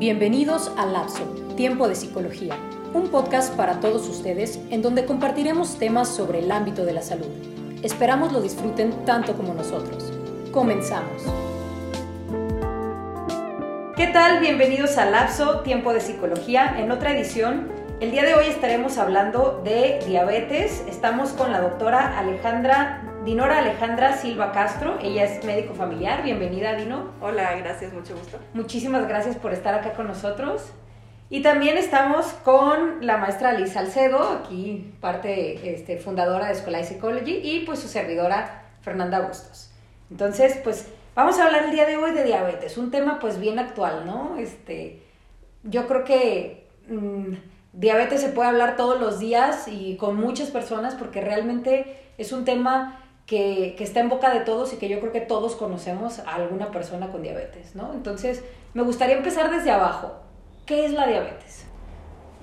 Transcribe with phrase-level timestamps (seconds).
[0.00, 1.24] Bienvenidos a Lapso,
[1.58, 2.56] Tiempo de Psicología,
[2.94, 7.26] un podcast para todos ustedes en donde compartiremos temas sobre el ámbito de la salud.
[7.82, 10.10] Esperamos lo disfruten tanto como nosotros.
[10.52, 11.22] Comenzamos.
[13.94, 14.40] ¿Qué tal?
[14.40, 17.70] Bienvenidos a Lapso, Tiempo de Psicología, en otra edición.
[18.00, 20.82] El día de hoy estaremos hablando de diabetes.
[20.88, 26.22] Estamos con la doctora Alejandra Dinora Alejandra Silva Castro, ella es médico familiar.
[26.22, 27.12] Bienvenida, Dino.
[27.20, 28.38] Hola, gracias, mucho gusto.
[28.54, 30.70] Muchísimas gracias por estar acá con nosotros.
[31.28, 36.84] Y también estamos con la maestra Liz Salcedo, aquí parte este, fundadora de Escuela de
[36.84, 39.70] Psychology, y pues su servidora Fernanda Bustos.
[40.10, 43.58] Entonces, pues vamos a hablar el día de hoy de diabetes, un tema pues bien
[43.58, 44.38] actual, ¿no?
[44.38, 45.02] Este,
[45.62, 47.34] yo creo que mm,
[47.74, 52.46] diabetes se puede hablar todos los días y con muchas personas porque realmente es un
[52.46, 52.96] tema
[53.30, 56.72] que, está en boca de todos y que yo creo que todos conocemos a alguna
[56.72, 57.92] persona con diabetes, ¿no?
[57.92, 58.42] Entonces,
[58.74, 60.16] me gustaría empezar desde abajo.
[60.66, 61.64] ¿Qué es la diabetes?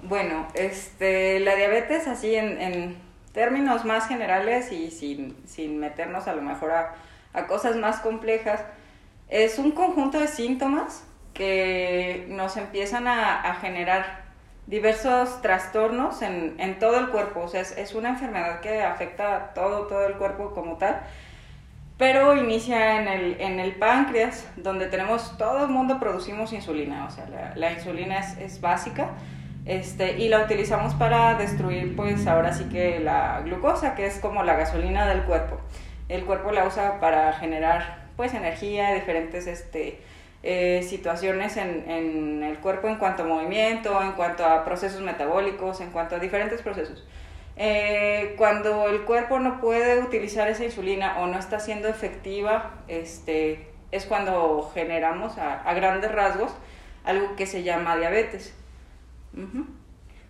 [0.03, 2.95] Bueno, este, la diabetes así en,
[3.34, 8.62] términos más generales y sin, meternos a lo mejor a, cosas más complejas,
[9.28, 14.27] es un conjunto de síntomas que nos empiezan a, a generar
[14.68, 19.88] diversos trastornos en, en, todo el cuerpo, o sea, es, una enfermedad que afecta todo,
[19.88, 21.02] todo el cuerpo como tal,
[21.98, 27.09] pero inicia en el, en el páncreas, donde tenemos, todo el mundo producimos insulina, o
[27.09, 29.12] sea, la, insulina es, es, básica,
[29.66, 34.44] este, y la utilizamos para destruir, pues ahora sí que la glucosa, que es como
[34.44, 35.59] la gasolina del cuerpo.
[36.09, 40.00] El cuerpo la usa para generar, pues, energía, diferentes, este,
[40.44, 45.82] eh, situaciones en, en, el cuerpo en cuanto a movimiento, en cuanto a procesos metabólicos,
[45.82, 47.04] en cuanto a diferentes procesos.
[47.56, 53.68] Eh, cuando el cuerpo no puede utilizar esa insulina o no está siendo efectiva, este,
[53.92, 56.52] es cuando generamos a, grandes rasgos
[57.03, 58.53] algo que se llama diabetes.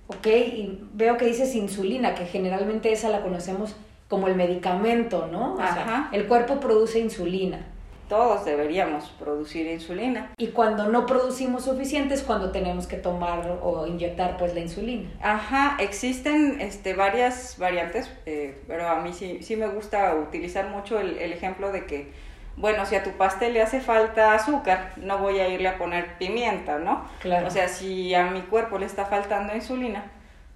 [0.07, 3.75] Ok, y veo que dices insulina, que generalmente esa la conocemos
[4.07, 5.55] como el medicamento, ¿no?
[5.55, 7.65] O sea, el cuerpo produce insulina
[8.07, 10.31] todos deberíamos producir insulina.
[10.37, 15.09] Y cuando no producimos suficiente es cuando tenemos que tomar o inyectar pues la insulina.
[15.21, 20.99] Ajá, existen este, varias variantes, eh, pero a mí sí, sí me gusta utilizar mucho
[20.99, 22.11] el, el, ejemplo de que,
[22.55, 26.17] bueno, si a tu pastel le hace falta azúcar, no voy a irle a poner
[26.17, 27.05] pimienta, ¿no?
[27.21, 27.47] Claro.
[27.47, 30.05] O sea, si a mi cuerpo le está faltando insulina,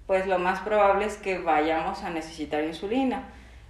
[0.06, 3.24] pues lo más probable es que vayamos a necesitar insulina.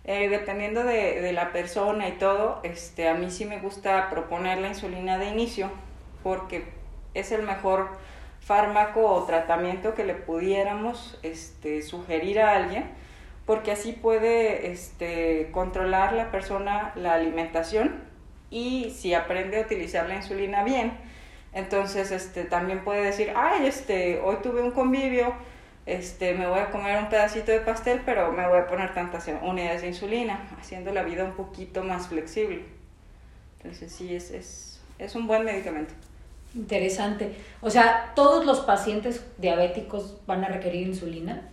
[0.04, 4.58] Eh, dependiendo de, de, la persona y todo, este, a mí sí me gusta proponer
[4.58, 5.70] la insulina de inicio
[6.24, 6.64] porque
[7.14, 7.90] es el mejor
[8.40, 12.90] fármaco o tratamiento que le pudiéramos este, sugerir a alguien
[13.46, 18.02] porque así puede este, controlar la persona la alimentación
[18.50, 20.92] y si aprende a utilizar la insulina bien,
[21.54, 25.34] entonces este, también puede decir, ay, este, hoy tuve un convivio,
[25.86, 29.28] este, me voy a comer un pedacito de pastel, pero me voy a poner tantas
[29.42, 32.64] unidades de insulina, haciendo la vida un poquito más flexible.
[33.58, 35.94] Entonces sí, es, es, es un buen medicamento.
[36.54, 37.34] Interesante.
[37.60, 41.48] O sea, ¿todos los pacientes diabéticos van a requerir insulina?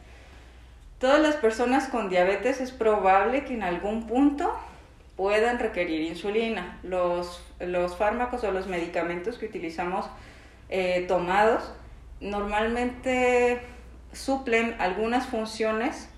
[0.99, 4.53] Todas las personas con diabetes es probable que en algún punto
[5.15, 6.79] puedan requerir insulina.
[6.83, 10.05] Los, los fármacos o los medicamentos que utilizamos
[10.69, 11.73] eh, tomados
[12.19, 13.61] normalmente
[14.13, 16.09] suplen algunas funciones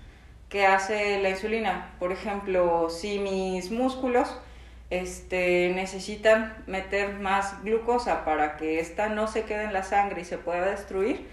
[0.48, 1.90] que hace la insulina.
[1.98, 4.36] Por ejemplo, si mis músculos
[4.90, 10.24] este, necesitan meter más glucosa para que ésta no se quede en la sangre y
[10.24, 11.26] se pueda destruir,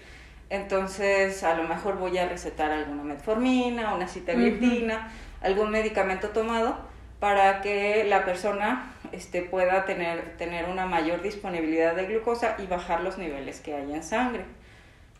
[0.48, 6.78] entonces a lo mejor voy a recetar alguna metformina, una citagliptina, algún medicamento tomado
[7.20, 13.02] para que la persona este, pueda tener, tener una mayor disponibilidad de glucosa y bajar
[13.02, 14.44] los niveles que hay en sangre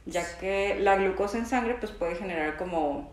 [0.07, 3.11] ya que la glucosa en sangre pues puede generar como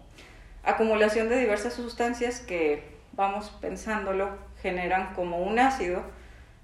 [0.64, 4.30] acumulación de diversas sustancias que vamos pensándolo
[4.62, 6.04] generan como un ácido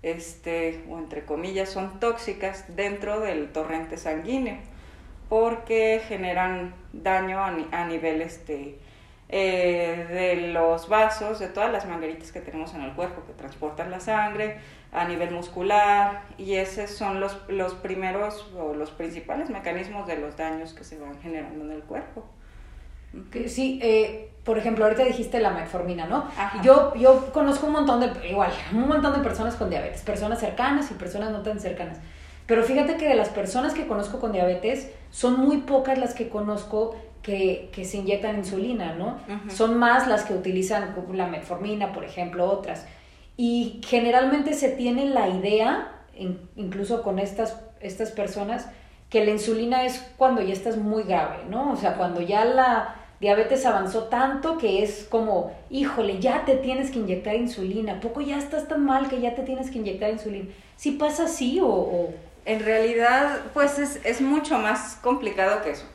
[0.02, 4.58] este o entre comillas son tóxicas dentro del torrente sanguíneo
[5.30, 8.78] porque generan daño a, nivel este,
[9.30, 13.90] eh, de los vasos, de todas las mangueritas que tenemos en el cuerpo que transportan
[13.90, 14.58] la sangre,
[14.94, 20.38] a nivel muscular y esos son los, los primeros o los principales mecanismos de los
[20.38, 22.26] daños que se van generando en el cuerpo.
[23.48, 26.28] Sí, eh, por ejemplo, ahorita dijiste la metformina, ¿no?
[26.64, 30.90] Yo, yo conozco un montón de, igual, un montón de personas con diabetes, personas cercanas
[30.92, 32.00] y personas no tan cercanas.
[32.48, 36.28] Pero fíjate que de las personas que conozco con diabetes, son muy pocas las que
[36.28, 39.18] conozco que, que se inyectan insulina, ¿no?
[39.48, 42.86] Son más las que utilizan la metformina, por ejemplo, otras.
[43.38, 45.92] Y generalmente se tiene la idea,
[46.56, 48.68] incluso con estas, estas personas,
[49.10, 51.72] que la insulina es cuando ya estás muy grave, ¿no?
[51.72, 56.92] O sea, cuando ya la diabetes avanzó tanto que es como, híjole, ya te tienes
[56.92, 60.50] que inyectar insulina, poco ya estás tan mal que ya te tienes que inyectar insulina.
[60.76, 62.10] ¿Sí pasa así o...?
[62.46, 65.86] En realidad, pues es, es, mucho más complicado que eso.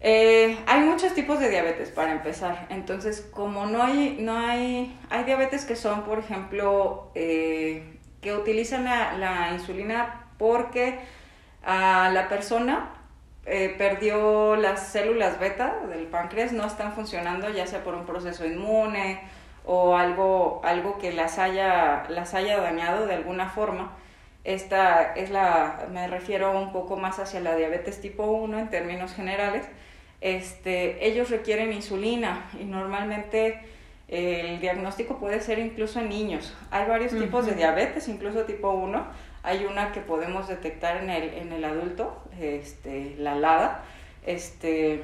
[0.00, 2.66] Eh, hay muchos tipos de diabetes para empezar.
[2.70, 8.84] Entonces, como no hay, no hay, hay diabetes que son, por ejemplo, eh, que utilizan
[8.84, 10.98] la, insulina porque
[11.64, 12.90] a la persona
[13.46, 18.44] eh, perdió las células beta del páncreas, no están funcionando ya sea por un proceso
[18.44, 19.20] inmune
[19.64, 23.92] o algo, algo que las haya, las haya dañado de alguna forma.
[24.44, 29.12] Esta es la, me refiero un poco más hacia la diabetes tipo 1 en términos
[29.14, 29.66] generales.
[30.20, 33.60] Este, ellos requieren insulina y normalmente
[34.08, 36.54] el diagnóstico puede ser incluso en niños.
[36.70, 41.32] Hay varios tipos de diabetes, incluso tipo 1 hay una que podemos detectar en el,
[41.34, 43.84] en el adulto, este, la LADA,
[44.26, 45.02] este,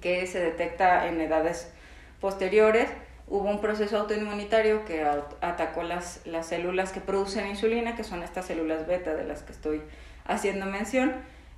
[0.00, 1.70] que se detecta en edades
[2.18, 2.88] posteriores.
[3.28, 5.04] Hubo un proceso autoinmunitario que
[5.42, 9.52] atacó las, las células que producen insulina, que son estas células beta de las que
[9.52, 9.82] estoy
[10.24, 11.12] haciendo mención.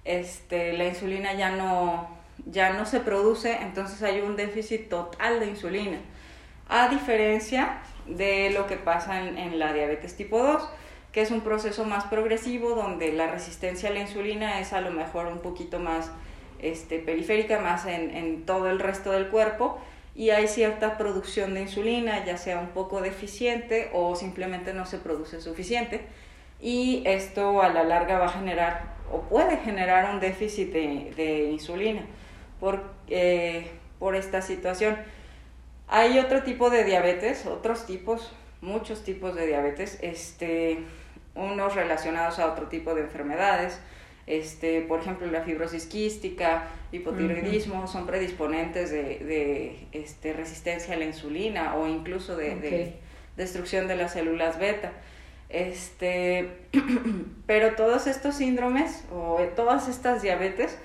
[0.05, 2.09] Este, la insulina ya no,
[2.47, 5.99] ya no se produce, entonces hay un déficit total de insulina.
[6.69, 10.69] A diferencia de lo que pasa en, la diabetes tipo 2,
[11.13, 14.91] que es un proceso más progresivo donde la resistencia a la insulina es a lo
[14.91, 16.11] mejor un poquito más
[16.59, 19.79] este, periférica, más en, en todo el resto del cuerpo
[20.17, 24.99] y hay cierta producción de insulina, ya sea un poco deficiente o simplemente no se
[24.99, 26.03] produce suficiente
[26.61, 31.51] y esto a la larga va a generar o puede generar un déficit de, de
[31.51, 32.03] insulina
[32.65, 33.67] por, eh,
[33.99, 34.97] por esta situación.
[35.87, 38.33] Hay otro tipo de diabetes, otros tipos,
[38.63, 40.79] muchos tipos de diabetes, este,
[41.35, 43.79] unos relacionados a otro tipo de enfermedades,
[44.27, 51.05] este, por ejemplo, la fibrosis quística, hipotiroidismo, son predisponentes de, de este, resistencia a la
[51.05, 52.95] insulina o incluso de, de,
[53.37, 54.91] destrucción de las células beta.
[55.51, 56.49] Este,
[57.47, 60.79] pero todos estos síndromes o todas estas diabetes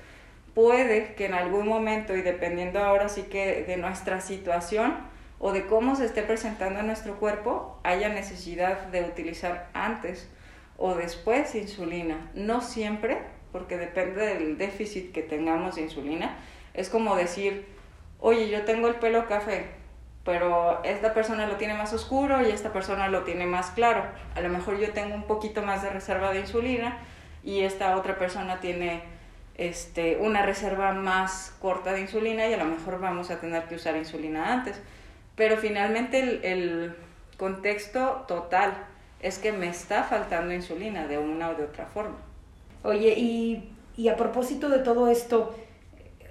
[0.60, 4.94] puede que en algún momento y dependiendo ahora sí que de nuestra situación
[5.40, 10.30] o de cómo se esté presentando en nuestro cuerpo, haya necesidad de utilizar antes
[10.76, 12.30] o después insulina.
[12.34, 13.20] No siempre,
[13.54, 16.38] porque depende del déficit que tengamos de insulina.
[16.74, 17.66] Es como decir,
[18.20, 19.68] oye, yo tengo el pelo café,
[20.26, 24.04] pero esta persona lo tiene más oscuro y esta persona lo tiene más claro.
[24.36, 26.98] A lo mejor yo tengo un poquito más de reserva de insulina
[27.46, 29.19] y esta otra persona tiene
[29.60, 33.76] este, una reserva más corta de insulina y a lo mejor vamos a tener que
[33.76, 34.82] usar insulina antes.
[35.36, 36.96] Pero finalmente el, el
[37.38, 38.74] contexto total
[39.20, 42.18] es que me está faltando insulina de una o de otra forma.
[42.84, 45.54] Oye, y, y a propósito de todo esto,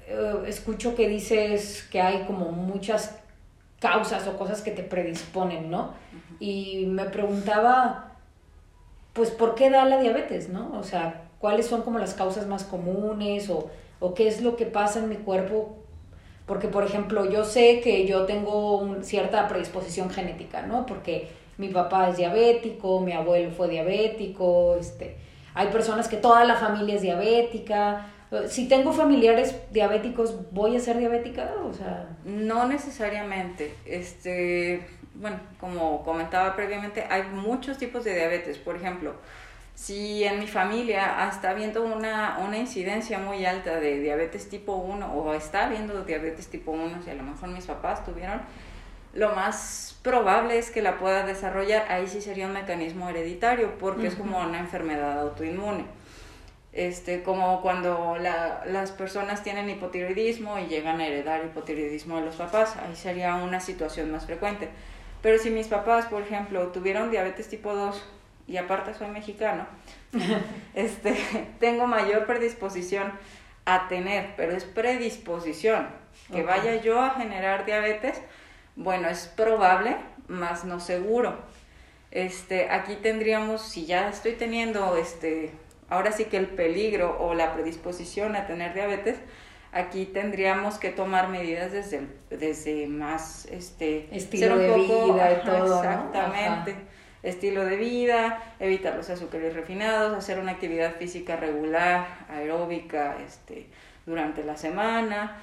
[0.07, 3.19] eh, escucho que dices que hay como muchas
[3.79, 5.93] causas o cosas que te predisponen, ¿no?
[6.41, 8.13] Y me preguntaba,
[9.13, 10.73] pues, ¿por qué da la diabetes, no?
[10.79, 13.71] O sea, ¿cuáles son como las causas más comunes o,
[14.01, 15.77] o qué es lo que pasa en mi cuerpo?
[16.47, 20.87] Porque, por ejemplo, yo sé que yo tengo un, cierta predisposición genética, ¿no?
[20.87, 21.29] Porque
[21.59, 25.17] mi papá es diabético, mi abuelo fue diabético, este,
[25.55, 28.07] hay personas que toda la familia es diabética.
[28.47, 31.51] Si tengo familiares diabéticos, ¿voy a ser diabética?
[31.69, 32.17] O sea...
[32.25, 33.75] No necesariamente.
[33.85, 38.57] Este, bueno, como comentaba previamente, hay muchos tipos de diabetes.
[38.57, 39.15] Por ejemplo,
[39.79, 45.15] si en mi familia está habiendo una, una incidencia muy alta de diabetes tipo 1
[45.15, 48.41] o está habiendo diabetes tipo 1, si a lo mejor mis papás tuvieron,
[49.15, 54.09] lo más probable es que la pueda desarrollar, ahí sí sería un mecanismo hereditario, porque
[54.09, 55.85] es como una enfermedad autoinmune.
[56.73, 62.35] Este, como cuando la, las personas tienen hipotiroidismo y llegan a heredar hipotiroidismo de los
[62.35, 64.71] papás, ahí sería una situación más frecuente.
[65.23, 68.18] Pero si mis papás, por ejemplo, tuvieron diabetes tipo 2
[68.49, 69.67] y aparte soy mexicano,
[70.75, 71.15] este,
[71.61, 73.13] tengo mayor predisposición
[73.67, 75.89] a tener, pero es predisposición,
[76.33, 78.21] que vaya yo a generar diabetes,
[78.75, 81.37] bueno, es probable, más no seguro.
[82.11, 85.53] Este, aquí tendríamos, si ya estoy teniendo, este,
[85.91, 89.19] ahora sí que el peligro o la predisposición a tener diabetes,
[89.73, 96.77] aquí tendríamos que tomar medidas desde, desde más, este, estilo de vida y todo, exactamente.
[97.23, 103.67] Estilo de vida, evitar los azúcares refinados, hacer una actividad física regular, aeróbica, este,
[104.07, 105.37] durante la semana,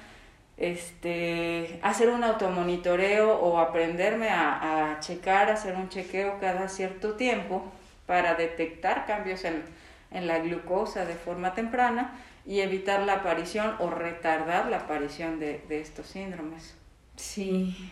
[0.56, 7.62] este, hacer un automonitoreo o aprenderme a, a, checar, hacer un chequeo cada cierto tiempo
[8.06, 9.62] para detectar cambios en,
[10.10, 15.62] en la glucosa de forma temprana y evitar la aparición o retardar la aparición de,
[15.68, 16.74] de estos síndromes.
[17.16, 17.90] Sí.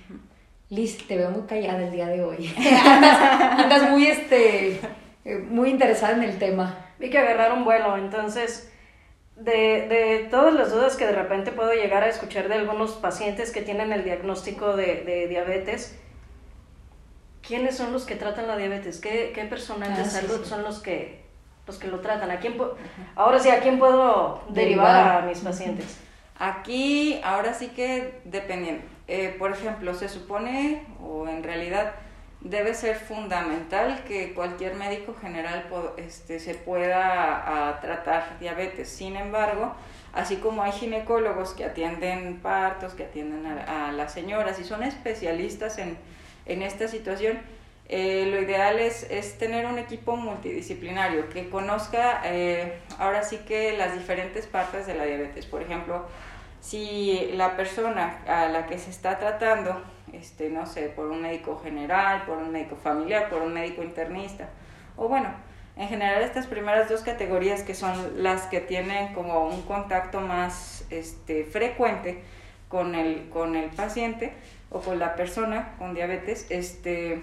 [0.74, 2.52] Liz, te veo muy callada el día de hoy.
[2.58, 4.80] andas, muy, este,
[5.24, 6.76] eh, muy interesada en el tema.
[6.98, 8.72] Vi que agarrar un vuelo, entonces,
[9.36, 13.52] de, de, todas las dudas que de repente puedo llegar a escuchar de algunos pacientes
[13.52, 15.96] que tienen el diagnóstico de, de diabetes,
[17.46, 19.00] ¿quiénes son los que tratan la diabetes?
[19.00, 21.22] ¿Qué, qué personal de ah, salud son los que
[21.66, 22.30] los que lo tratan.
[22.30, 22.58] ¿A quién
[23.16, 25.98] ahora sí, ¿a quién puedo derivar, a mis pacientes?
[26.38, 28.93] Aquí, ahora sí que dependiendo.
[29.06, 31.92] Eh, por ejemplo, se supone, o en realidad
[32.40, 35.64] debe ser fundamental que cualquier médico general
[35.96, 38.88] este, se pueda tratar diabetes.
[38.88, 39.74] Sin embargo,
[40.12, 45.78] así como hay ginecólogos que atienden partos, que atienden a, las señoras y son especialistas
[45.78, 45.96] en,
[46.46, 47.38] en esta situación,
[47.88, 53.76] eh, lo ideal es, es, tener un equipo multidisciplinario que conozca eh, ahora sí que
[53.76, 55.44] las diferentes partes de la diabetes.
[55.44, 56.06] Por ejemplo,
[56.64, 59.82] si la persona a la que se está tratando,
[60.14, 64.48] este, no sé, por un médico general, por un médico familiar, por un médico internista,
[64.96, 65.28] o bueno,
[65.76, 70.86] en general estas primeras dos categorías que son las que tienen como un contacto más
[70.88, 72.22] este, frecuente
[72.68, 74.32] con el, con el paciente
[74.70, 77.20] o con la persona con diabetes, este,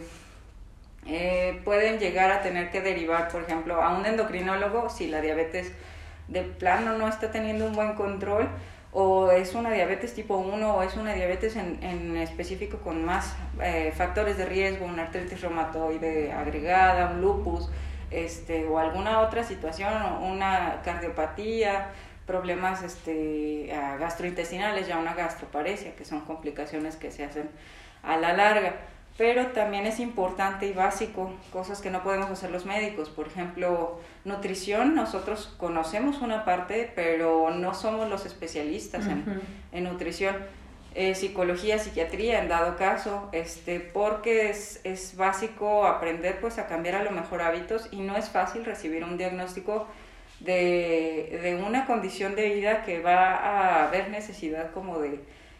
[1.07, 5.71] eh, pueden llegar a tener que derivar, por ejemplo, a un endocrinólogo si la diabetes
[6.27, 8.47] de plano no está teniendo un buen control
[8.93, 13.35] o es una diabetes tipo 1 o es una diabetes en, en específico con más
[13.61, 17.69] eh, factores de riesgo, una artritis reumatoide agregada, un lupus
[18.11, 21.91] este, o alguna otra situación, una cardiopatía,
[22.25, 23.67] problemas este,
[23.99, 27.49] gastrointestinales, ya una gastroparesia, que son complicaciones que se hacen
[28.03, 28.75] a la larga
[29.21, 33.11] pero también es importante y básico, cosas que no podemos hacer los médicos.
[33.11, 40.35] Por ejemplo, nutrición, nosotros conocemos una parte, pero no somos los especialistas en, nutrición.
[40.95, 46.95] Eh, psicología, psiquiatría, en dado caso, este, porque es, es, básico aprender pues a cambiar
[46.95, 49.87] a lo mejor hábitos y no es fácil recibir un diagnóstico
[50.39, 55.19] de, de una condición de vida que va a haber necesidad como de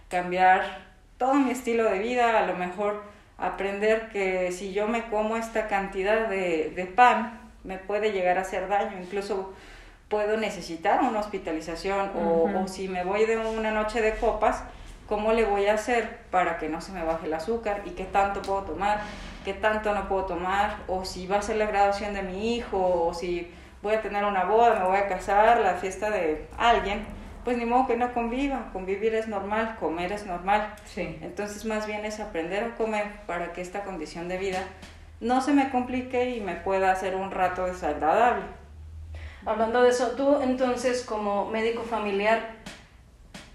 [0.10, 0.90] cambiar
[1.20, 3.12] todo mi estilo de vida, a lo mejor
[3.42, 8.42] aprender que si yo me como esta cantidad de, de pan, me puede llegar a
[8.42, 9.54] hacer daño, incluso
[10.08, 14.64] puedo necesitar una hospitalización o, o, si me voy de una noche de copas,
[15.08, 18.04] ¿cómo le voy a hacer para que no se me baje el azúcar y qué
[18.04, 19.02] tanto puedo tomar,
[19.46, 23.06] qué tanto no puedo tomar, o si va a ser la graduación de mi hijo,
[23.08, 27.06] o si voy a tener una boda, me voy a casar, la fiesta de alguien
[27.44, 30.74] pues ni modo que no conviva, convivir es normal, comer es normal.
[30.86, 31.18] Sí.
[31.22, 34.64] Entonces más bien es aprender a comer para que esta condición de vida
[35.20, 38.44] no se me complique y me pueda hacer un rato desagradable.
[39.46, 42.40] Hablando de eso, tú entonces como médico familiar,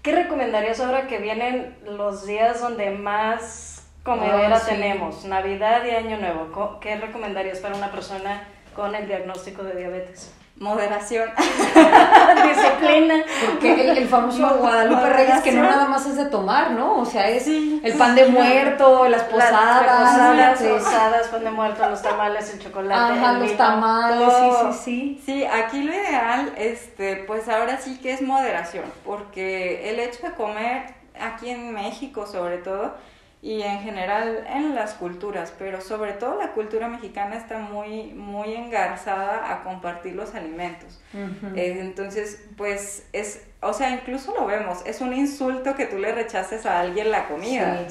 [0.01, 6.79] ¿qué recomendarías ahora que vienen los días donde más comedera tenemos, Navidad y Año Nuevo?
[6.79, 10.33] ¿Qué recomendarías para una persona con el diagnóstico de diabetes?
[10.59, 13.23] Moderación, disciplina.
[13.45, 16.99] Porque el, famoso Guadalupe Reyes que no nada más es de tomar, ¿no?
[16.99, 20.35] O sea, es el pan de muerto, las posadas.
[20.35, 23.19] Las posadas, pan de muerto, los tamales, el chocolate.
[23.19, 25.21] Ajá, los tamales, sí, sí, sí.
[25.25, 30.33] Sí, aquí lo ideal, este, pues ahora sí que es moderación, porque el hecho de
[30.33, 32.93] comer aquí en México sobre todo,
[33.41, 38.53] y en general en las culturas, pero sobre todo la cultura mexicana está muy, muy
[38.55, 40.99] engarzada a compartir los alimentos.
[41.13, 46.13] Eh, entonces, pues es, o sea, incluso lo vemos, es un insulto que tú le
[46.13, 47.85] rechaces a alguien la comida.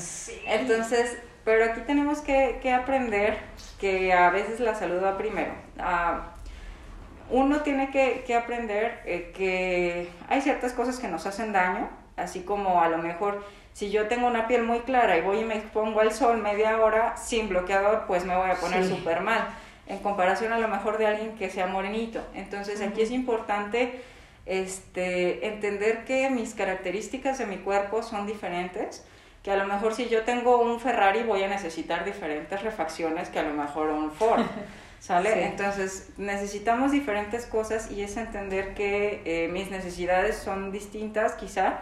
[0.46, 3.38] Entonces, pero aquí tenemos que, que, aprender
[3.80, 5.52] que a veces la salud va primero.
[5.78, 6.32] Ah,
[7.30, 12.40] uno tiene que, que aprender eh, que hay ciertas cosas que nos hacen daño, así
[12.40, 13.44] como a lo mejor
[13.76, 16.80] si yo tengo una piel muy clara y voy y me expongo al sol media
[16.80, 19.48] hora sin bloqueador, pues me voy a poner súper mal,
[19.86, 22.26] en comparación a lo mejor de alguien que sea morenito.
[22.32, 24.00] Entonces aquí es importante
[24.46, 29.04] este, entender que mis características de mi cuerpo son diferentes,
[29.42, 33.40] que a lo mejor si yo tengo un Ferrari voy a necesitar diferentes refacciones que
[33.40, 34.40] a lo mejor un Ford.
[35.00, 35.44] ¿Sale?
[35.44, 41.80] Entonces necesitamos diferentes cosas y es entender que eh, mis necesidades son distintas quizá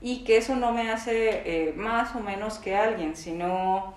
[0.00, 3.94] y que eso no me hace eh, más o menos que alguien, sino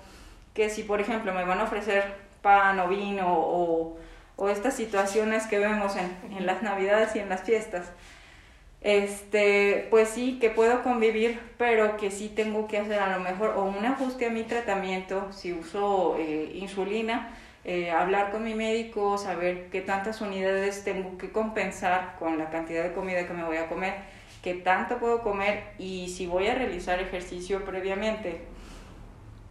[0.53, 3.98] que si por ejemplo me van a ofrecer pan o vino o,
[4.36, 7.91] o estas situaciones que vemos en, en, las navidades y en las fiestas,
[8.82, 13.50] este, pues sí que puedo convivir, pero que sí tengo que hacer a lo mejor
[13.58, 17.29] o un ajuste a mi tratamiento si uso eh, insulina,
[17.65, 22.84] eh, hablar con mi médico, saber qué tantas unidades tengo que compensar con la cantidad
[22.84, 23.96] de comida que me voy a comer,
[24.41, 28.41] qué tanto puedo comer y si voy a realizar ejercicio previamente,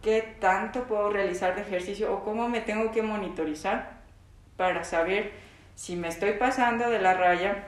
[0.01, 3.99] qué tanto puedo realizar de ejercicio o cómo me tengo que monitorizar
[4.57, 5.31] para saber
[5.75, 7.67] si me estoy pasando de la raya,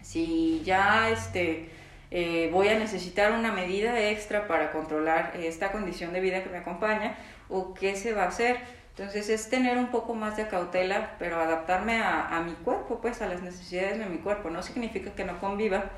[0.00, 1.68] si ya este,
[2.10, 6.58] eh, voy a necesitar una medida extra para controlar esta condición de vida que me
[6.58, 7.16] acompaña
[7.48, 8.58] o qué se va a hacer.
[8.96, 13.20] Entonces es tener un poco más de cautela, pero adaptarme a, a mi cuerpo, pues
[13.20, 14.50] a las necesidades de mi cuerpo.
[14.50, 15.90] No significa que no conviva,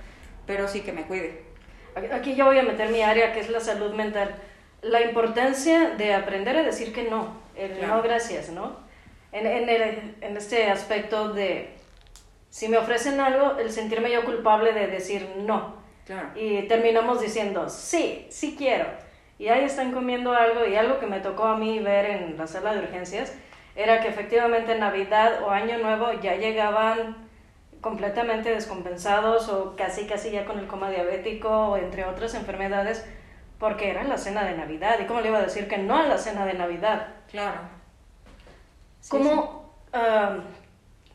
[0.46, 1.42] pero sí que me cuide.
[2.12, 4.34] Aquí yo voy a meter mi área, que es la salud mental.
[4.82, 8.76] La importancia de aprender a decir que no, el no gracias, ¿no?
[9.32, 11.70] En, en, el, en este aspecto de,
[12.50, 15.76] si me ofrecen algo, el sentirme yo culpable de decir no.
[16.04, 16.28] Claro.
[16.36, 18.86] Y terminamos diciendo, sí, sí quiero.
[19.38, 22.46] Y ahí están comiendo algo y algo que me tocó a mí ver en la
[22.46, 23.34] sala de urgencias
[23.74, 27.25] era que efectivamente Navidad o Año Nuevo ya llegaban
[27.80, 33.06] completamente descompensados o casi casi ya con el coma diabético o entre otras enfermedades
[33.58, 34.98] porque era la cena de Navidad.
[35.00, 37.08] ¿Y cómo le iba a decir que no a la cena de Navidad?
[37.30, 37.60] Claro.
[39.08, 39.74] ¿Cómo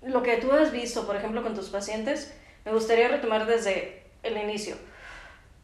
[0.01, 4.38] lo que tú has visto, por ejemplo, con tus pacientes, me gustaría retomar desde el
[4.38, 4.75] inicio.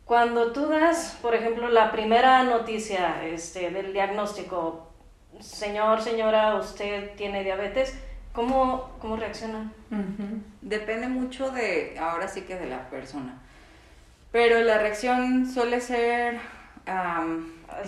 [0.05, 4.87] Cuando tú das, por ejemplo, la primera noticia este, del diagnóstico,
[5.39, 7.99] señor, señora, usted tiene diabetes,
[8.37, 9.73] ¿cómo, cómo reaccionan?
[10.61, 13.41] Depende mucho de, ahora sí que de la persona.
[14.31, 16.39] Pero la reacción suele ser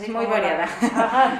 [0.07, 0.67] muy variada.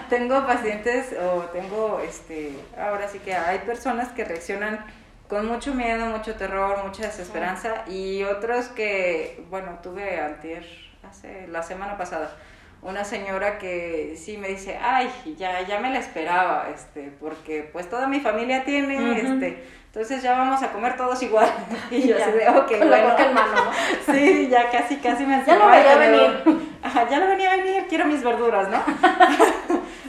[0.10, 4.86] tengo pacientes o tengo, este, ahora sí que hay personas que reaccionan
[5.28, 10.68] con mucho miedo, mucho terror, mucha desesperanza y otros que, bueno, tuve antier,
[11.10, 12.32] hace la semana pasada,
[12.82, 17.90] una señora que sí me dice, ay, ya, ya me la esperaba, este, porque pues
[17.90, 21.50] toda mi familia tiene, este, entonces ya vamos a comer todos igual.
[21.92, 23.18] Y yo así de, ok, Con bueno.
[23.18, 23.72] en mano, ¿no?
[24.14, 26.70] Sí, ya casi, casi me Ya lo venía a venir.
[26.84, 28.82] Ajá, ya lo venía a venir, quiero mis verduras, ¿no?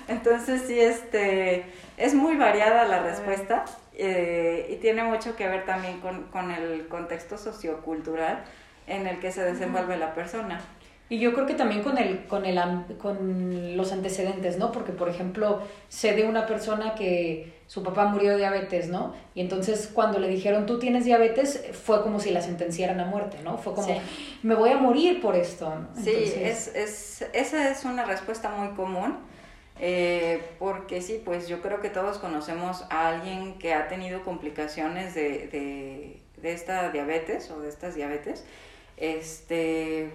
[0.08, 1.64] Entonces sí, este,
[1.96, 6.86] es muy variada la respuesta eh, y tiene mucho que ver también con, con el
[6.88, 8.44] contexto sociocultural
[8.86, 10.60] en el que se desenvuelve la persona.
[11.10, 12.58] Y yo creo que también con, el, con, el,
[12.98, 14.70] con los antecedentes, ¿no?
[14.70, 19.12] Porque, por ejemplo, sé de una persona que su papá murió de diabetes, ¿no?
[19.34, 23.38] Y entonces cuando le dijeron, tú tienes diabetes, fue como si la sentenciaran a muerte,
[23.42, 23.58] ¿no?
[23.58, 24.00] Fue como,
[24.44, 25.72] me voy a morir por esto.
[26.00, 29.18] Sí, es, es, esa es una respuesta muy común.
[29.82, 35.14] Eh, porque sí, pues yo creo que todos conocemos a alguien que ha tenido complicaciones
[35.14, 38.44] de, de, de esta diabetes o de estas diabetes.
[38.96, 40.12] Este,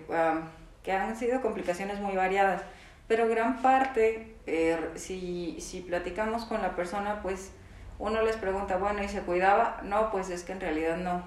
[0.86, 2.62] que han sido complicaciones muy variadas,
[3.08, 7.52] pero gran parte, eh, si, si platicamos con la persona, pues
[7.98, 9.82] uno les pregunta, bueno, ¿y se cuidaba?
[9.84, 11.24] No, pues es que en realidad no.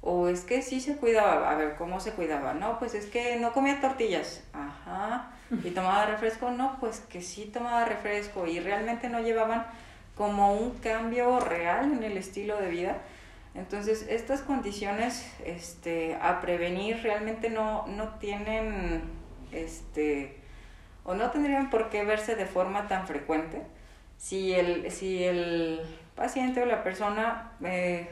[0.00, 2.54] O es que sí se cuidaba, a ver, ¿cómo se cuidaba?
[2.54, 4.42] No, pues es que no comía tortillas.
[4.52, 5.30] Ajá.
[5.62, 6.50] ¿Y tomaba refresco?
[6.50, 9.66] No, pues que sí tomaba refresco y realmente no llevaban
[10.14, 12.96] como un cambio real en el estilo de vida.
[13.54, 19.02] Entonces, estas condiciones este, a prevenir realmente no, no tienen,
[19.52, 20.36] este,
[21.04, 23.62] o no tendrían por qué verse de forma tan frecuente
[24.16, 25.80] si el, si el
[26.16, 28.08] paciente o la persona eh,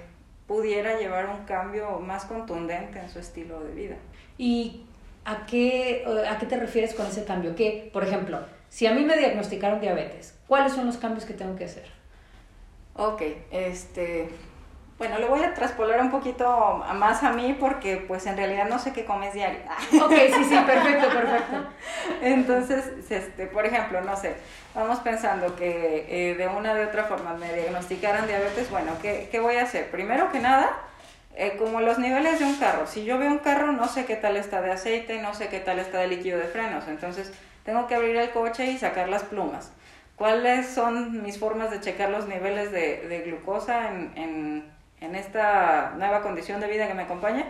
[0.47, 3.97] pudiera llevar un cambio más contundente en su estilo de vida.
[4.39, 4.85] ¿Y
[5.25, 7.55] a qué, a qué te refieres con ese cambio?
[7.57, 11.57] Que, por ejemplo, si a mí me diagnosticaron diabetes, ¿cuáles son los cambios que tengo
[11.57, 11.87] que hacer?
[12.95, 14.29] Ok, este,
[15.03, 18.79] bueno, lo voy a traspolar un poquito más a mí porque pues en realidad no
[18.79, 19.59] sé qué comes diario.
[20.01, 21.57] Ok, sí, sí, perfecto, perfecto.
[22.23, 24.37] Entonces, este, por ejemplo, no sé,
[24.77, 29.41] vamos pensando que eh, de una de otra forma me diagnosticaran diabetes, bueno, ¿qué, ¿qué,
[29.41, 29.91] voy a hacer?
[29.91, 30.71] Primero que nada,
[31.35, 32.87] eh, como los niveles de un carro.
[32.87, 35.59] Si yo veo un carro, no sé qué tal está de aceite, no sé qué
[35.59, 36.87] tal está de líquido de frenos.
[36.87, 37.33] Entonces,
[37.65, 39.73] tengo que abrir el coche y sacar las plumas.
[40.15, 45.95] ¿Cuáles son mis formas de checar los niveles de, de glucosa en, en en esta
[45.97, 47.45] nueva condición de vida que me acompaña,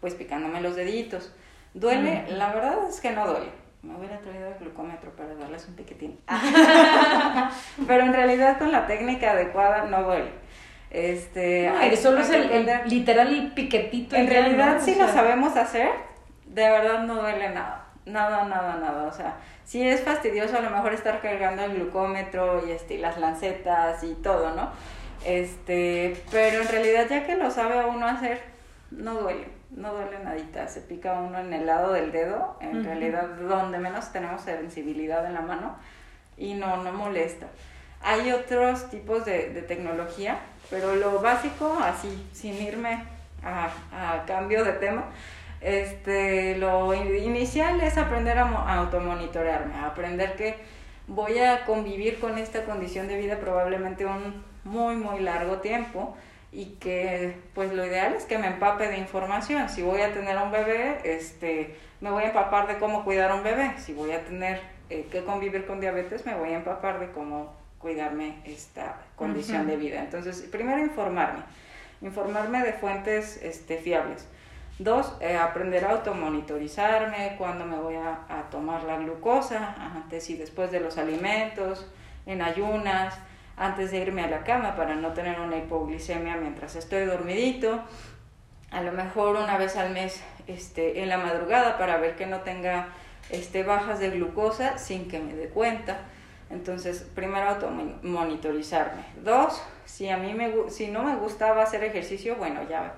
[0.00, 1.32] pues picándome los deditos.
[1.74, 2.24] ¿Duele?
[2.28, 3.50] La verdad es que no duele.
[3.82, 6.18] Me hubiera traído el glucómetro para darles un piquetín.
[7.86, 10.30] Pero en realidad con la técnica adecuada no duele.
[10.90, 14.16] Este, solo es el, literal el piquetito.
[14.16, 15.90] En realidad, si lo sabemos hacer,
[16.46, 17.84] de verdad no duele nada.
[18.06, 19.04] Nada, nada, nada.
[19.04, 23.18] O sea, si es fastidioso a lo mejor estar cargando el glucómetro y este, las
[23.18, 24.70] lancetas y todo, ¿no?
[25.24, 28.40] Este, pero en realidad ya que lo sabe uno hacer,
[28.90, 33.28] no duele, no duele nadita, se pica uno en el lado del dedo, en realidad
[33.48, 35.76] donde menos tenemos sensibilidad en la mano
[36.36, 37.46] y no, no molesta.
[38.00, 40.38] Hay otros tipos de, de tecnología,
[40.70, 43.04] pero lo básico, así, sin irme
[43.42, 45.06] a, a cambio de tema,
[45.60, 50.56] este, lo inicial es aprender a, automonitorearme, a aprender que
[51.08, 56.16] voy a convivir con esta condición de vida probablemente un muy, muy largo tiempo
[56.52, 59.68] y que pues lo ideal es que me empape de información.
[59.68, 63.34] Si voy a tener un bebé, este, me voy a empapar de cómo cuidar a
[63.34, 63.72] un bebé.
[63.78, 67.54] Si voy a tener eh, que convivir con diabetes, me voy a empapar de cómo
[67.78, 70.00] cuidarme esta condición de vida.
[70.00, 71.40] Entonces, primero informarme,
[72.02, 74.26] informarme de fuentes este, fiables.
[74.78, 80.70] Dos, eh, aprender a automonitorizarme, cuando me voy a, tomar la glucosa, antes y después
[80.70, 81.90] de los alimentos,
[82.26, 83.18] en ayunas,
[83.56, 87.82] antes de irme a la cama para no tener una hipoglicemia mientras estoy dormidito,
[88.70, 92.40] a lo mejor una vez al mes este, en la madrugada para ver que no
[92.42, 92.88] tenga
[93.30, 95.98] este, bajas de glucosa sin que me dé cuenta.
[96.50, 99.02] Entonces, primero automonitorizarme.
[99.24, 102.94] Dos, si a mí me, si no me gustaba hacer ejercicio, bueno, ya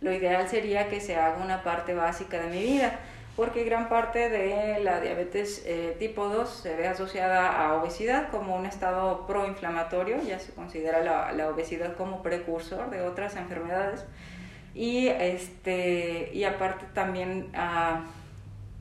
[0.00, 2.98] lo ideal sería que se haga una parte básica de mi vida,
[3.36, 8.56] porque gran parte de la diabetes eh, tipo 2 se ve asociada a obesidad como
[8.56, 14.04] un estado proinflamatorio, ya se considera la, la obesidad como precursor de otras enfermedades.
[14.74, 18.04] Y, este, y aparte también ah,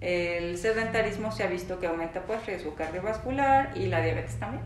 [0.01, 4.63] el sedentarismo se ha visto que aumenta pues riesgo cardiovascular y la diabetes también.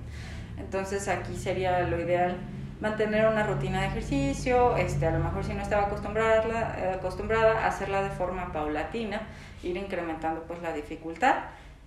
[0.58, 2.38] Entonces aquí sería lo ideal
[2.82, 7.64] mantener una rutina de ejercicio, este, a lo mejor si no estaba acostumbrada, eh, acostumbrada
[7.64, 9.22] a hacerla de forma paulatina,
[9.64, 11.36] ir incrementando pues la dificultad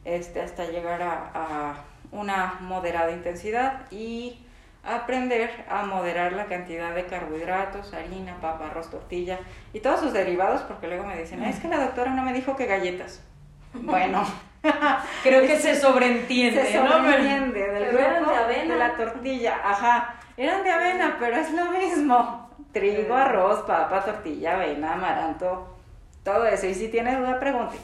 [0.05, 1.75] este, hasta llegar a, a
[2.12, 4.46] una moderada intensidad y
[4.87, 9.40] aprender a moderar la cantidad de carbohidratos, harina, papa, arroz, tortilla
[9.72, 12.57] y todos sus derivados, porque luego me dicen, es que la doctora no me dijo
[12.57, 13.22] que galletas.
[13.75, 14.25] Bueno,
[15.22, 16.64] creo que se sobreentiende.
[16.64, 20.14] Se sobreentiende del grupo de la tortilla, ajá.
[20.37, 22.50] Eran de avena, pero es lo mismo.
[22.72, 25.76] Trigo, arroz, papa, tortilla, avena, amaranto,
[26.22, 26.66] todo eso.
[26.66, 27.76] Y si tiene duda, pregunte.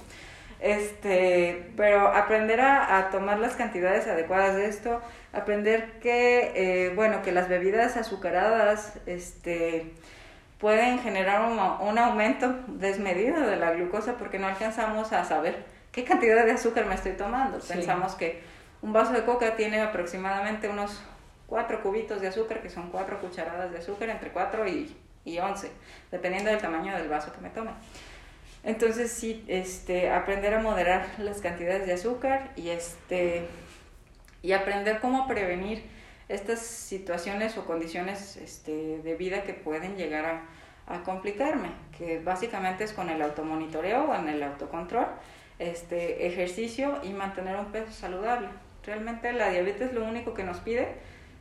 [0.60, 5.00] Este, pero aprender a, tomar las cantidades adecuadas de esto,
[5.32, 9.92] aprender que, eh, bueno, que las bebidas azucaradas, este,
[10.58, 16.04] pueden generar un, un, aumento desmedido de la glucosa porque no alcanzamos a saber qué
[16.04, 17.58] cantidad de azúcar me estoy tomando.
[17.60, 18.42] Pensamos que
[18.80, 21.00] un vaso de coca tiene aproximadamente unos
[21.46, 25.70] cuatro cubitos de azúcar, que son cuatro cucharadas de azúcar, entre 4 y, y 11,
[26.10, 27.72] dependiendo del tamaño del vaso que me tome.
[28.64, 33.46] Entonces sí, este, aprender a moderar las cantidades de azúcar y, este,
[34.40, 35.84] y aprender cómo prevenir
[36.28, 42.84] estas situaciones o condiciones este, de vida que pueden llegar a, a, complicarme, que básicamente
[42.84, 45.08] es con el automonitoreo o en el autocontrol,
[45.58, 48.48] este, ejercicio y mantener un peso saludable.
[48.84, 50.88] Realmente la diabetes lo único que nos pide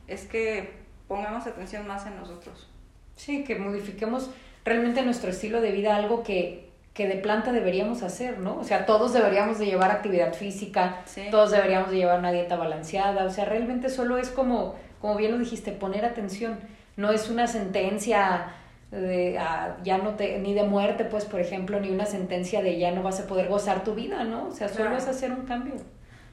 [0.06, 0.70] es que
[1.08, 2.68] pongamos atención más en nosotros.
[3.16, 4.30] Sí, que modifiquemos
[4.64, 8.58] realmente nuestro estilo de vida, algo que, que de planta deberíamos hacer, ¿no?
[8.58, 13.24] O sea, todos deberíamos de llevar actividad física, todos deberíamos de llevar una dieta balanceada,
[13.24, 16.58] o sea, realmente solo es como, como bien lo dijiste, poner atención,
[16.96, 18.54] no es una sentencia
[19.00, 22.78] de ah, ya no te, ni de muerte, pues, por ejemplo, ni una sentencia de
[22.78, 24.48] ya no vas a poder gozar tu vida, ¿no?
[24.48, 25.74] O sea, solo es hacer un cambio.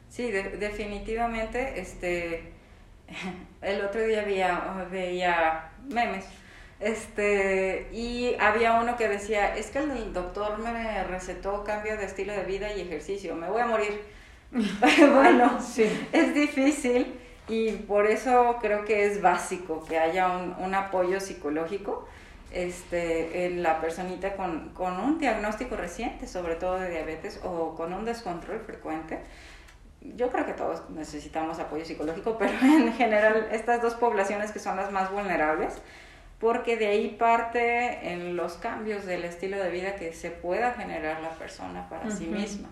[0.10, 2.54] Sí, definitivamente, este
[3.62, 6.26] el otro día veía, veía memes
[6.80, 12.32] este, y había uno que decía, es que el doctor me recetó cambio de estilo
[12.32, 14.02] de vida y ejercicio, me voy a morir.
[14.52, 16.08] bueno, sí.
[16.12, 22.08] es difícil y por eso creo que es básico que haya un, un apoyo psicológico
[22.52, 27.94] este, en la personita con, con un diagnóstico reciente, sobre todo de diabetes, o con
[27.94, 29.20] un descontrol frecuente
[30.02, 34.78] yo creo que todos necesitamos apoyo psicológico, pero en general estas dos poblaciones que son
[34.78, 35.82] las más vulnerables,
[36.40, 41.22] porque de ahí parte en los cambios del estilo de vida que se pueda generar
[41.22, 42.70] la persona para sí misma.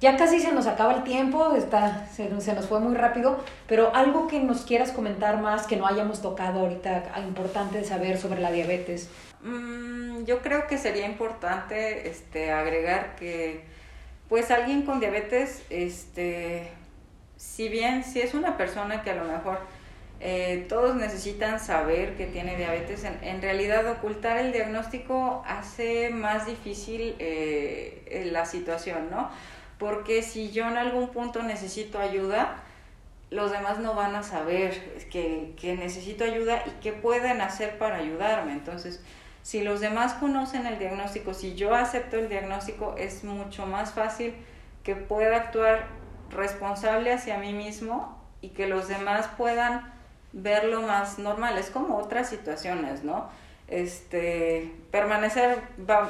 [0.00, 4.28] Ya casi se nos acaba el tiempo, está, se, nos fue muy rápido, pero algo
[4.28, 8.50] que nos quieras comentar más que no hayamos tocado ahorita, importante de saber sobre la
[8.50, 9.10] diabetes.
[9.42, 13.62] Mm, yo creo que sería importante este, agregar que
[14.30, 16.70] pues alguien con diabetes, este,
[17.36, 19.58] si bien si es una persona que a lo mejor
[20.20, 27.16] eh, todos necesitan saber que tiene diabetes, en, realidad ocultar el diagnóstico hace más difícil
[27.18, 29.28] eh, la situación, ¿no?
[29.80, 32.62] Porque si yo en algún punto necesito ayuda,
[33.30, 37.96] los demás no van a saber que, que necesito ayuda y qué pueden hacer para
[37.96, 38.52] ayudarme.
[38.52, 39.02] Entonces,
[39.42, 44.34] si los demás conocen el diagnóstico, si yo acepto el diagnóstico, es mucho más fácil
[44.84, 45.86] que pueda actuar
[46.30, 49.92] responsable hacia mí mismo y que los demás puedan
[50.32, 53.28] verlo más normal, es como otras situaciones, ¿no?
[53.70, 55.58] Este, permanecer,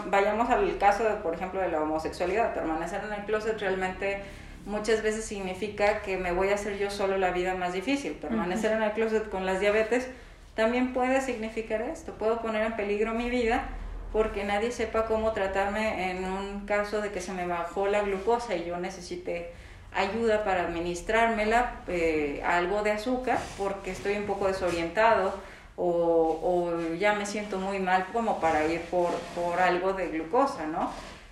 [0.07, 4.23] vayamos al caso, de, por ejemplo, de la homosexualidad, permanecer en el closet realmente
[4.65, 8.13] muchas veces significa que me voy a hacer yo solo la vida más difícil.
[8.15, 10.09] Permanecer en el closet con las diabetes
[10.55, 13.69] también puede significar esto, puedo poner en peligro mi vida
[14.13, 18.57] porque nadie sepa cómo tratarme en un caso de que se me bajó la glucosa
[18.57, 19.53] y yo necesite
[19.95, 25.35] ayuda para administrármela, eh, algo de azúcar, porque estoy un poco desorientado
[25.83, 30.91] o, ya me siento muy mal como para ir por, por algo de glucosa, ¿no?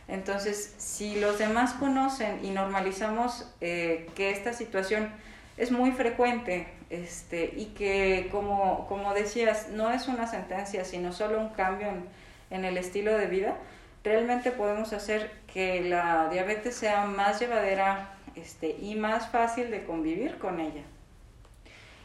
[0.08, 5.10] Entonces, si los demás conocen y normalizamos eh, que esta situación
[5.58, 11.38] es muy frecuente este, y que, como, como decías, no es una sentencia, sino solo
[11.38, 12.06] un cambio en,
[12.50, 13.56] en el estilo de vida,
[14.02, 20.38] realmente podemos hacer que la diabetes sea más llevadera este, y más fácil de convivir
[20.38, 20.84] con ella.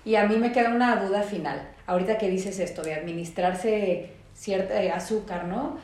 [0.06, 4.82] Y a mí me queda una duda final, ahorita que dices esto de administrarse cierta
[4.82, 5.78] eh, azúcar, ¿no?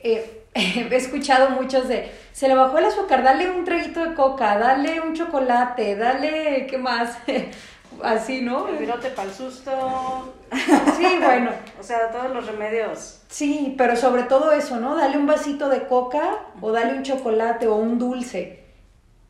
[0.00, 4.58] Eh, he escuchado muchos de, se le bajó el azúcar, dale un traguito de coca,
[4.58, 7.18] dale un chocolate, dale, ¿qué más?
[8.02, 8.68] Así, ¿no?
[8.68, 10.34] El virote para el susto.
[10.96, 11.50] Sí, bueno.
[11.78, 13.20] o sea, todos los remedios.
[13.28, 14.96] Sí, pero sobre todo eso, ¿no?
[14.96, 18.64] Dale un vasito de coca o dale un chocolate o un dulce.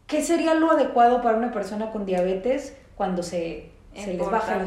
[0.06, 4.64] ¿Qué sería lo adecuado para una persona con diabetes cuando se, se les baja?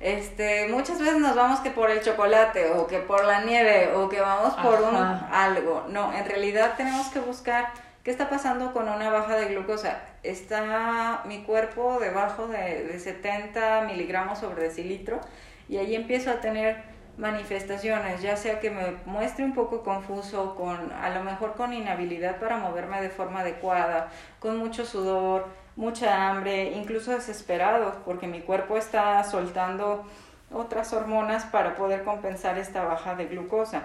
[0.00, 4.08] Este, muchas veces nos vamos que por el chocolate o que por la nieve o
[4.08, 5.86] que vamos por un algo.
[5.88, 7.72] No, en realidad tenemos que buscar
[8.04, 9.98] qué está pasando con una baja de glucosa.
[10.22, 15.20] Está mi cuerpo debajo de, de 70 miligramos sobre decilitro
[15.68, 16.76] y ahí empiezo a tener
[17.18, 22.38] manifestaciones, ya sea que me muestre un poco confuso, con a lo mejor con inhabilidad
[22.38, 25.46] para moverme de forma adecuada, con mucho sudor,
[25.78, 30.04] mucha hambre, incluso desesperado, porque mi cuerpo está soltando
[30.52, 33.84] otras hormonas para poder compensar esta baja de glucosa.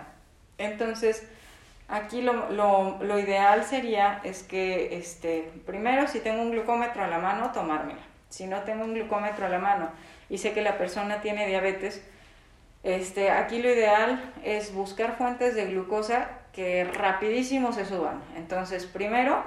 [0.58, 1.28] Entonces,
[1.88, 7.08] aquí lo, lo, lo ideal sería es que, este, primero, si tengo un glucómetro a
[7.08, 8.02] la mano, tomármela.
[8.28, 9.92] Si no tengo un glucómetro a la mano
[10.30, 12.04] y sé que la persona tiene diabetes,
[12.82, 18.20] este, aquí lo ideal es buscar fuentes de glucosa que rapidísimo se suban.
[18.36, 19.44] Entonces, primero,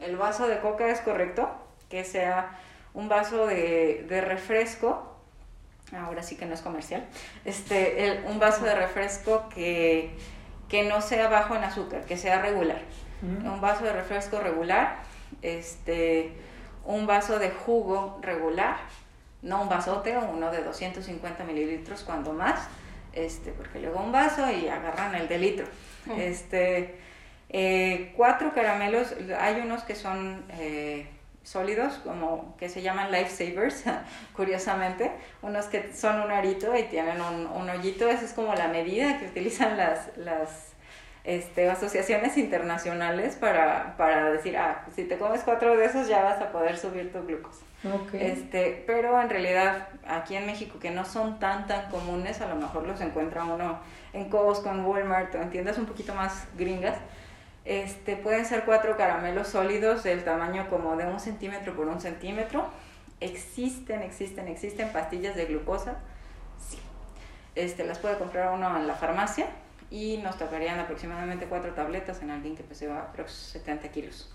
[0.00, 1.48] el vaso de coca es correcto,
[1.88, 2.58] que sea
[2.94, 5.16] un vaso de, de refresco,
[5.96, 7.06] ahora sí que no es comercial,
[7.44, 10.10] este, un vaso de refresco que,
[10.68, 12.82] que, no sea bajo en azúcar, que sea regular.
[13.22, 13.46] Mm.
[13.46, 14.96] Un vaso de refresco regular,
[15.42, 16.32] este,
[16.84, 18.76] un vaso de jugo regular,
[19.42, 22.68] no un vasote o uno de 250 mililitros cuando más,
[23.12, 25.66] este, porque luego un vaso y agarran el de litro.
[26.06, 26.20] Mm.
[26.20, 26.98] Este,
[27.48, 30.44] eh, cuatro caramelos, hay unos que son...
[30.50, 31.06] Eh,
[31.48, 33.84] sólidos, como que se llaman lifesavers,
[34.36, 38.68] curiosamente, unos que son un arito y tienen un, un, hoyito, esa es como la
[38.68, 40.74] medida que utilizan las, las
[41.24, 46.40] este, asociaciones internacionales para, para decir, ah, si te comes cuatro de esos ya vas
[46.40, 47.64] a poder subir tu glucosa.
[48.12, 52.56] Este, pero en realidad aquí en México que no son tan tan comunes, a lo
[52.56, 53.78] mejor los encuentra uno
[54.12, 56.96] en Costco, en Walmart o en tiendas un poquito más gringas,
[57.68, 62.66] este, pueden ser cuatro caramelos sólidos del tamaño como de un centímetro por un centímetro.
[63.20, 65.98] Existen, existen, existen pastillas de glucosa.
[66.66, 66.78] Sí.
[67.54, 69.48] Este, las puede comprar uno en la farmacia
[69.90, 74.32] y nos tocarían aproximadamente cuatro tabletas en alguien que pese aproximadamente 70 kilos.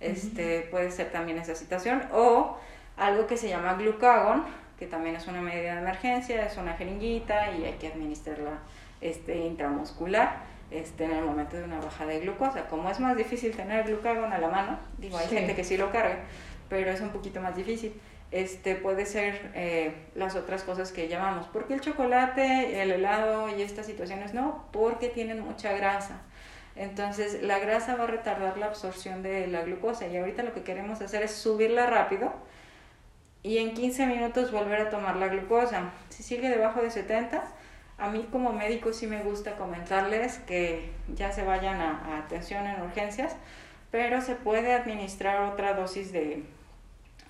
[0.00, 2.02] Este, Puede ser también esa situación.
[2.12, 2.56] O
[2.96, 4.42] algo que se llama glucagon,
[4.76, 8.58] que también es una medida de emergencia, es una jeringuita y hay que administrarla
[9.00, 12.68] este, intramuscular este, en el momento de una baja de glucosa.
[12.68, 15.90] Como es más difícil tener glucagón a la mano, digo, hay gente que sí lo
[15.90, 16.18] carga,
[16.68, 17.94] pero es un poquito más difícil.
[18.30, 21.46] Este, puede ser eh, las otras cosas que llamamos.
[21.48, 24.64] ¿Por qué el chocolate, el helado y estas situaciones no?
[24.72, 26.22] Porque tienen mucha grasa.
[26.74, 30.62] Entonces la grasa va a retardar la absorción de la glucosa y ahorita lo que
[30.62, 32.32] queremos hacer es subirla rápido
[33.42, 35.90] y en 15 minutos volver a tomar la glucosa.
[36.08, 37.44] Si sigue debajo de 70,
[38.02, 42.82] a mí como médico sí me gusta comentarles que ya se vayan a, atención en
[42.82, 43.36] urgencias,
[43.92, 46.42] pero se puede administrar otra dosis de,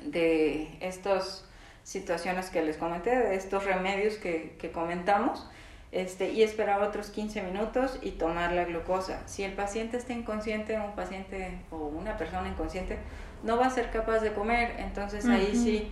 [0.03, 1.45] de estas
[1.85, 5.47] situaciones que les comenté, de estos remedios que, que comentamos,
[5.91, 9.21] este, y esperar otros 15 minutos y tomar la glucosa.
[9.27, 12.97] Si el paciente está inconsciente, un paciente o una persona inconsciente,
[13.43, 15.91] no va a ser capaz de comer, entonces ahí sí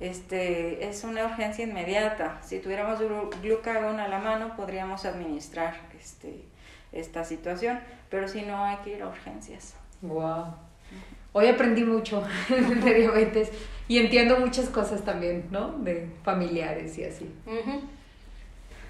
[0.00, 2.40] este, es una urgencia inmediata.
[2.42, 2.98] Si tuviéramos
[3.42, 6.42] glucagón a la mano, podríamos administrar este,
[6.92, 9.74] esta situación, pero si no, hay que ir a urgencias.
[10.02, 10.46] Wow.
[11.32, 13.50] hoy aprendí mucho de diabetes
[13.86, 15.72] y entiendo muchas cosas también, ¿no?
[15.72, 17.30] De familiares y así.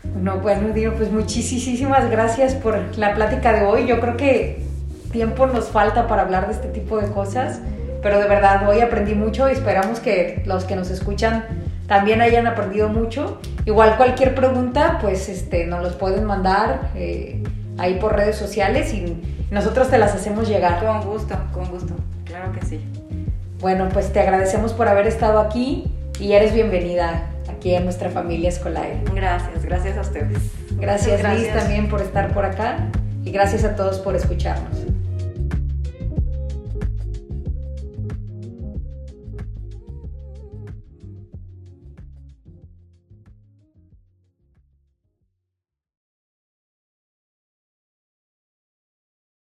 [0.05, 3.87] No, bueno, digo, pues muchísimas gracias por la plática de hoy.
[3.87, 4.63] Yo creo que
[5.11, 7.61] tiempo nos falta para hablar de este tipo de cosas,
[8.03, 11.45] pero de verdad hoy aprendí mucho y esperamos que los que nos escuchan
[11.87, 13.41] también hayan aprendido mucho.
[13.67, 17.43] Igual cualquier pregunta, pues este, nos los pueden mandar eh,
[17.79, 20.85] ahí por redes sociales y nosotros te las hacemos llegar.
[20.85, 22.81] Con gusto, con gusto, claro que sí.
[23.61, 28.49] Bueno, pues te agradecemos por haber estado aquí y eres bienvenida aquí en nuestra familia
[28.49, 28.87] escolar.
[29.15, 30.39] Gracias, gracias a ustedes.
[30.79, 31.43] Gracias, gracias.
[31.43, 32.89] Liz también por estar por acá
[33.25, 34.90] y gracias a todos por escucharnos.